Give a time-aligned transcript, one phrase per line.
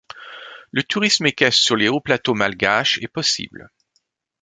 [0.71, 3.69] Le tourisme équestre sur les hauts plateaux malgaches est possible.